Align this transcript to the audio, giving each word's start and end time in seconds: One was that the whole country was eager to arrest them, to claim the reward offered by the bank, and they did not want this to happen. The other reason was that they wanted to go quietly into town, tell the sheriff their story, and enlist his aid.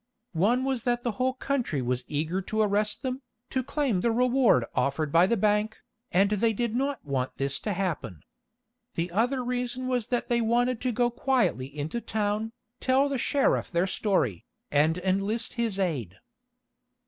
One 0.33 0.63
was 0.63 0.81
that 0.81 1.03
the 1.03 1.11
whole 1.21 1.35
country 1.35 1.79
was 1.79 2.05
eager 2.07 2.41
to 2.41 2.61
arrest 2.61 3.03
them, 3.03 3.21
to 3.51 3.61
claim 3.61 4.01
the 4.01 4.09
reward 4.11 4.65
offered 4.73 5.11
by 5.11 5.27
the 5.27 5.37
bank, 5.37 5.77
and 6.11 6.31
they 6.31 6.53
did 6.53 6.75
not 6.75 7.05
want 7.05 7.37
this 7.37 7.59
to 7.59 7.73
happen. 7.73 8.23
The 8.95 9.11
other 9.11 9.43
reason 9.43 9.87
was 9.87 10.07
that 10.07 10.27
they 10.27 10.41
wanted 10.41 10.81
to 10.81 10.91
go 10.91 11.11
quietly 11.11 11.67
into 11.67 12.01
town, 12.01 12.51
tell 12.79 13.09
the 13.09 13.19
sheriff 13.19 13.69
their 13.69 13.85
story, 13.85 14.43
and 14.71 14.97
enlist 14.97 15.53
his 15.53 15.77
aid. 15.77 16.17